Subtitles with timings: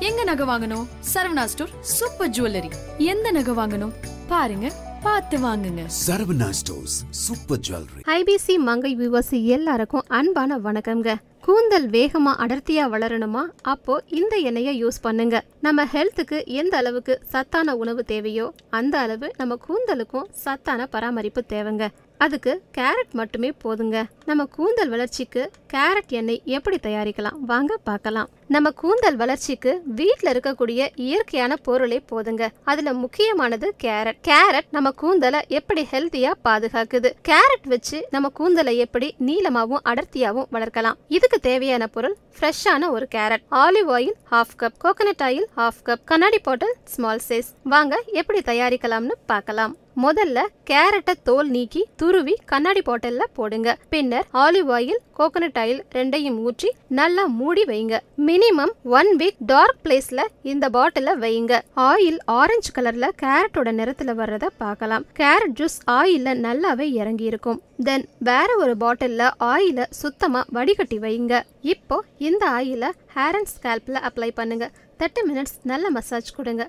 [0.00, 0.86] எங்க நகை வாங்கணும்?
[1.14, 2.70] Saravana store super jewellery.
[2.98, 3.92] எந்த நகை வாங்கணும்?
[4.28, 5.82] பாருங்க பார்த்து வாங்குங்க.
[6.06, 8.02] Saravana stores super jewellery.
[8.06, 11.14] IBC Mangai viewers எல்லாருக்கும் அன்பான வணக்கம்ங்க.
[11.40, 13.42] கூந்தல் வேகமா அடர்த்தியா வளரணுமா?
[13.62, 15.44] அப்போ இந்த எண்ணெயை யூஸ் பண்ணுங்க.
[15.60, 21.88] நம்ம ஹெல்த்துக்கு எந்த அளவுக்கு சத்தான உணவு தேவையோ அந்த அளவு நம்ம கூந்தலுக்கும் சத்தான பராமரிப்பு தேவைங்க.
[22.24, 24.04] அதுக்கு கேரட் மட்டுமே போதுங்க.
[24.24, 27.38] நம்ம கூந்தல் வளர்ச்சிக்கு கேரட் எண்ணெய் எப்படி தயாரிக்கலாம்?
[27.40, 28.28] வாங்க பார்க்கலாம்.
[28.48, 32.48] நம்ம கூந்தல் வளர்ச்சிக்கு வீட்டில் இருக்கக்கூடிய இயற்கையான பொருளே போதுங்க.
[32.64, 34.20] அதுல முக்கியமானது கேரட்.
[34.28, 37.10] கேரட் நம்ம கூந்தலை எப்படி ஹெல்த்தியா பாதுகாக்குது?
[37.28, 40.98] கேரட் வச்சு நம்ம கூந்தலை எப்படி நீளமாவும் அடர்த்தியாவும் வளர்க்கலாம்.
[41.08, 43.44] இதுக்கு தேவையான பொருள் ஃப்ரெஷ்ஷான ஒரு carrot.
[43.50, 49.16] Olive oil half cup coconut oil half cup கண்ணாடி பாட்டில் ஸ்மால் சைஸ் வாங்க எப்படி தயாரிக்கலாம்னு
[49.26, 49.76] பார்க்கலாம்.
[50.02, 53.68] முதல்ல கேரட்டை தோல் நீக்கி துருவி கண்ணாடி பாட்டில்ல போடுங்க.
[53.92, 57.98] பின்னர் ஆலிவ் ஆயில் கோகனட் ஆயில் ரெண்டையும் ஊற்றி நல்லா மூடி வைங்க.
[58.28, 61.60] மினிமம் ஒன் வீக் டார்க் பிளேஸ்ல இந்த பாட்டில வைங்க.
[61.88, 65.06] ஆயில் ஆரஞ்சு கலர்ல கேரட்டோட நிறத்துல வர்றத பார்க்கலாம்.
[65.20, 71.42] கேரட் ஜூஸ் ஆயில்ல நல்லாவே இறங்கி இருக்கும் தென் வேற ஒரு பாட்டில்ல ஆயில சுத்தமா வடிகட்டி வைங்க.
[71.74, 74.66] இப்போ இந்த ஆயில ஹேர் அண்ட் ஸ்கேல்ப்ல அப்ளை பண்ணுங்க.
[74.98, 76.64] தேர்ட்டி மினிட்ஸ் நல்ல மசாஜ் கொடுங்க.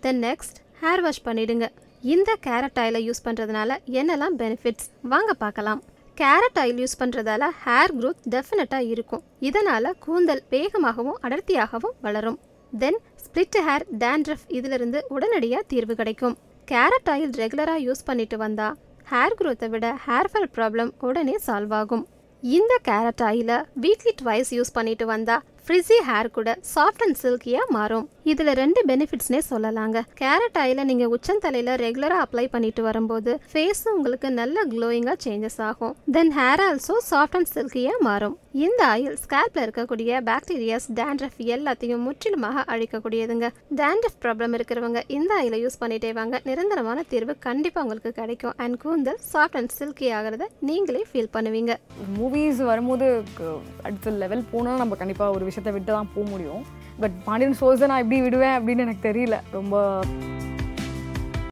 [0.00, 1.66] தென் நெக்ஸ்ட் ஹேர் வாஷ் பண்ணிடுங்க.
[2.02, 5.80] இந்த கேரட் ஆயிலை யூஸ் பண்ணுறதுனால என்னெல்லாம் பெனிஃபிட்ஸ் வாங்க பார்க்கலாம்.
[6.20, 9.22] கேரட் ஆயில் யூஸ் பண்ணுறதால ஹேர் க்ரோத் டெஃபினட்டாக இருக்கும்.
[9.48, 12.38] இதனால் கூந்தல் வேகமாகவும் அடர்த்தியாகவும் வளரும்.
[12.72, 16.36] தென் ஸ்ப்ளிட் ஹேர் டேண்ட்ரஃப் இதிலிருந்து உடனடியாக தீர்வு கிடைக்கும்.
[16.68, 18.76] கேரட் ஆயில் ரெகுலராக யூஸ் பண்ணிட்டு வந்தால்
[19.12, 22.06] ஹேர் க்ரோத்தை விட ஹேர் ஃபால் ப்ராப்ளம் உடனே சால்வ் ஆகும்.
[22.42, 28.06] இந்த கேரட் ஆயிலை வீக்லி ட்வைஸ் யூஸ் பண்ணிட்டு வந்தால் ஃப்ரிஸி ஹேர் கூட சாஃப்ட் அண்ட் சில்கியாக மாறும்.
[28.30, 29.98] இதில் ரெண்டு பெனிஃபிட்ஸ்னே சொல்லலாங்க.
[30.20, 35.92] கேரட் ஆயிலை நீங்கள் உச்சந்தலையில் ரெகுலராக அப்ளை பண்ணிட்டு வரும்போது ஃபேஸும் உங்களுக்கு நல்ல க்ளோயிங்காக சேஞ்சஸ் ஆகும்.
[36.16, 38.34] Then hair also soft and சில்கியாக மாறும்.
[38.64, 43.48] இந்த ஆயில் ஸ்கேல்ப்ல இருக்கக்கூடிய பாக்டீரியாஸ் டேண்ட்ரஃப் எல்லாத்தையும் முற்றிலுமாக அழிக்கக்கூடியதுங்க.
[43.80, 46.40] டேண்ட்ரஃப் ப்ராப்ளம் இருக்கிறவங்க இந்த ஆயிலை யூஸ் பண்ணிட்டே வாங்க.
[46.50, 48.56] நிரந்தரமான தீர்வு கண்டிப்பாக உங்களுக்கு கிடைக்கும்.
[48.64, 51.78] அண்ட் கூந்தல் சாஃப்ட் அண்ட் சில்கி ஆகிறத நீங்களே ஃபீல் பண்ணுவீங்க.
[52.18, 53.08] மூவிஸ் வரும்போது
[53.86, 56.62] அடுத்த லெவல் போனால் நம்ம கண்டிப்பாக ஒரு விஷயம் விஷயத்தை விட்டு தான் போக முடியும்.
[57.02, 59.36] பட் பாண்டியன் சோர்ஸை நான் எப்படி விடுவேன் அப்படின்னு எனக்கு தெரியல.
[59.58, 59.76] ரொம்ப